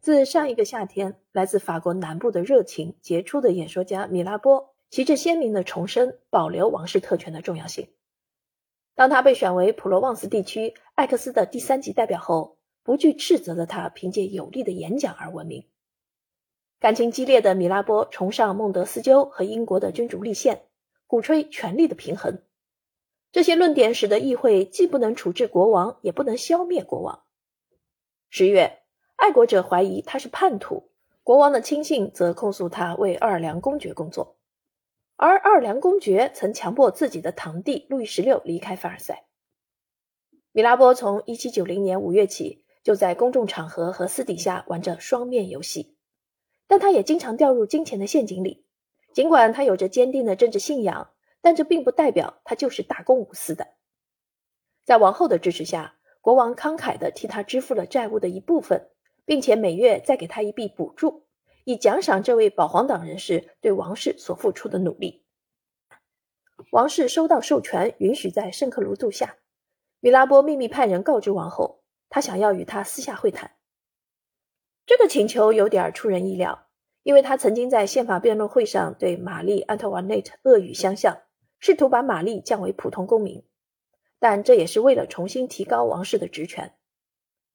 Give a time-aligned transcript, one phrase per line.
[0.00, 7.88] 自上一个夏天，来自法国南部的热情杰出的演说家米拉波，旗帜鲜明的重申保留王室特权的重要性。
[8.94, 15.66] 当他被选为普罗旺斯地区艾克斯的第三级代表后，不惧斥责的他凭借有力的演讲而闻名。
[16.78, 20.62] 感情激烈的米拉波崇尚孟德斯鸠和英国的君主立宪，
[21.06, 22.42] 鼓吹权力的平衡。
[23.32, 27.22] 这些论点使得议会既不能处置国王，也不能消灭国王。
[28.30, 28.79] 十月。
[29.20, 30.88] 爱国者怀疑他是叛徒，
[31.22, 34.38] 国王的亲信则控诉他为奥尔良公爵工作，
[35.16, 39.26] 而奥尔良公爵曾强迫自己的堂弟路易十六离开凡尔赛。
[40.52, 45.98] 米拉波从1790年5月起就在公众场合和私底下玩着双面游戏，
[46.66, 48.64] 但他也经常掉入金钱的陷阱里。
[49.12, 51.12] 尽管他有着坚定的政治信仰，
[51.42, 53.68] 但这并不代表他就是大公无私的。
[54.86, 58.89] 在王后的支持下，国王慷慨地替他支付了债务的一部分。
[59.30, 61.24] 并且每月再给他一笔补助，
[61.62, 65.24] 以奖赏这位保皇党人士对王室所付出的努力。
[66.72, 69.36] 王室收到授权，允许在圣克卢度夏。
[70.00, 73.52] 米拉波秘密派人告知王后，他想要与他私下会谈。
[74.84, 76.66] 这个请求有点出人意料，
[77.04, 81.22] 因为他曾经在宪法辩论会上对玛丽·安特瓦内特恶语相向，
[81.60, 83.44] 试图把玛丽降为普通公民。
[84.18, 86.74] 但这也是为了重新提高王室的职权。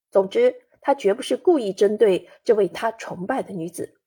[0.09, 0.61] 总之。
[0.85, 3.97] 他绝不是故意针对这位他崇拜的女子。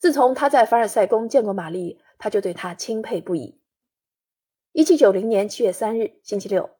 [0.00, 3.60] 自从他在凡尔赛宫见过玛丽，他就对她钦佩不已。
[4.72, 6.70] 一七九零年七月三日，星期六，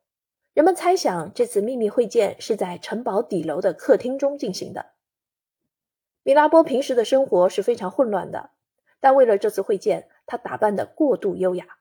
[0.53, 4.95] 人们猜想这次秘密会见是在城堡底楼的客厅中进行的。
[6.25, 8.51] 米拉波平时的生活是非常混乱的，
[8.99, 11.79] 但为了这次会见，他打扮得过度优雅。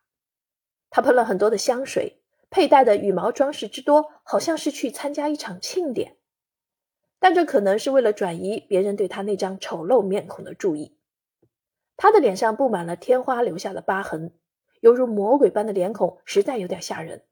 [0.91, 6.17] 他喷了很多的香水，佩戴的羽毛装饰之多，好像是去参加一场庆典。
[7.21, 10.97] 但这可能是为了转移别人对他那张丑陋面孔的注意。
[11.95, 14.33] 他的脸上布满了天花留下的疤痕，
[14.79, 17.23] 犹如魔鬼般的脸孔，实在有点吓人。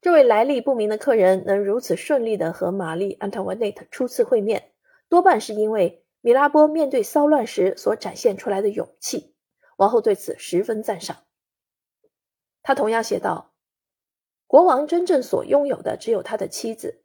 [0.00, 4.72] 这位来历不明的客人能如此顺利地和玛丽·安特万内特初次会面，
[5.10, 9.34] 多半是因为米拉波面对骚乱时所展现出来的勇气。
[9.76, 11.18] 王后对此十分赞赏。
[12.62, 13.52] 他同样写道
[14.48, 17.02] ：“国王真正所拥有的只有他的妻子。”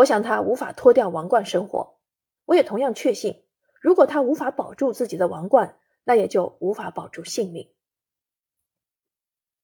[0.00, 1.98] 我想他无法脱掉王冠生活，
[2.46, 3.44] 我也同样确信，
[3.82, 7.70] 如果他无法保住自己的王冠，那也就无法保住性命。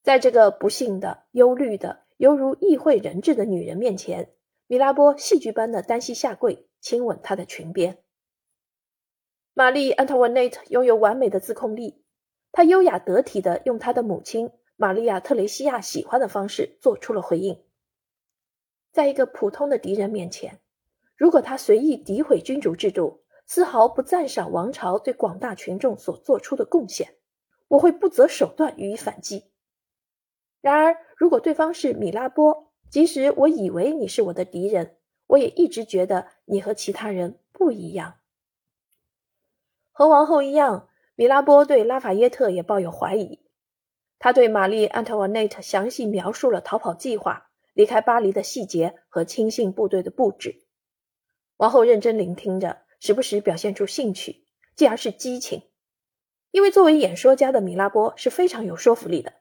[0.02, 4.30] 在这个不幸的、忧虑的、犹如议会人质的女人面前，
[4.66, 8.03] 米拉波戏剧般的单膝下跪，亲吻她的裙边。
[9.54, 12.04] 玛丽·安特万内特拥有完美的自控力，
[12.53, 17.66] 她优雅得体的用她的母亲玛利亚·特雷西亚喜欢的方式做出了回应。
[18.97, 20.59] 在一个普通的敌人面前，
[21.17, 27.17] 如果他随意诋毁君主制度，丝毫不赞赏王朝对广大群众所做出的贡献，
[27.69, 29.51] 我会不择手段予以反击。
[30.62, 34.97] 然而，如果对方是米拉波，即使我以为你是我的敌人，
[35.27, 38.15] 我也一直觉得你和其他人不一样。
[39.93, 43.41] 和王后一样，米拉波对拉法耶特也抱有怀疑。
[44.19, 47.46] 他对玛丽·安特瓦内特详细描述了逃跑计划。
[47.76, 50.64] 离开巴黎的细节和亲信部队的布置，
[51.59, 55.60] 王后认真聆听着，时不时表现出兴趣，继而是激情。
[56.53, 59.34] 因为作为演说家的米拉波是非常有说服力的。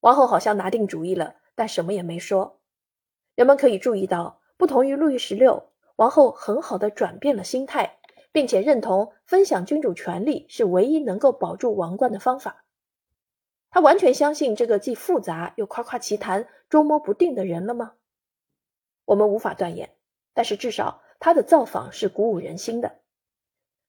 [0.00, 2.62] 王后好像拿定主意了，但什么也没说。
[3.34, 7.98] 人们可以注意到，不同于路易十六，王后很好的转变了心态，
[8.32, 12.63] 并且认同分享君主权力是唯一能够保住王冠的方法。
[13.74, 17.94] 他完全相信这个既复杂又夸夸其谈、捉摸不定的人了吗？
[19.04, 19.96] 我们无法断言，
[20.32, 23.00] 但是至少他的造访是鼓舞人心的。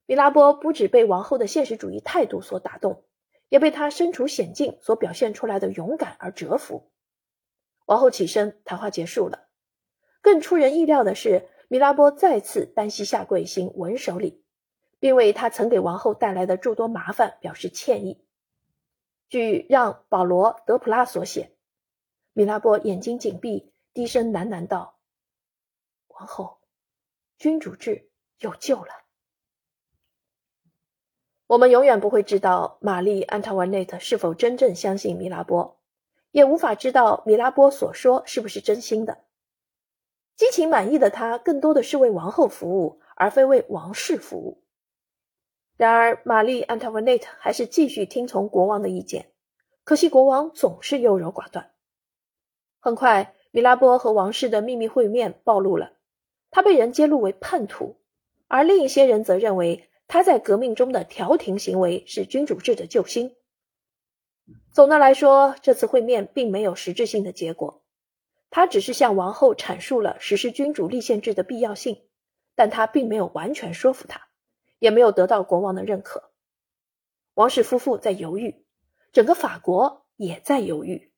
[0.07, 3.03] 米拉波不止被王后的现实主义态度所打动，
[3.49, 6.89] 也被他身处险境所表现出来的勇敢而折服。
[7.85, 9.49] 王后起身，谈话结束了。
[10.19, 14.43] 更出人意料的是，米拉波再次单膝下跪行吻手礼，
[14.97, 18.24] 并为他曾给王后带来的诸多麻烦表示歉意。
[19.27, 21.51] 据让保罗·德普拉所写，
[22.33, 24.97] 米拉波眼睛紧闭，低声喃喃道
[26.09, 26.59] ：“王后，
[27.37, 28.93] 君主制有救了。”
[31.47, 35.79] 我们永远不会知道玛丽·安特万内特是否真正相信米拉波，
[36.31, 39.25] 也无法知道米拉波所说是不是真心的。
[40.35, 44.64] 激情满意的他，更多的是为王后服务，而非为王室服务。
[45.77, 49.31] 然而，玛丽·安特万内特还是继续听从国王的意见。
[49.83, 51.71] 可惜，国王总是优柔寡断。
[52.79, 55.93] 很快，米拉波和王室的秘密会面暴露了。
[56.49, 57.97] 他被人揭露为叛徒，
[58.47, 63.35] 而另一些人则认为他在革命中的调停行为是君主制的救星。
[64.71, 67.83] 总的来说，这次会面并没有实质性的结果，
[68.49, 72.03] 他只是向王后阐述了实施君主立宪制的必要性，
[72.55, 74.29] 但他并没有完全说服他，
[74.79, 76.31] 也没有得到国王的认可。
[77.33, 78.65] 王室夫妇在犹豫，
[79.11, 81.11] 整个法国也在犹豫。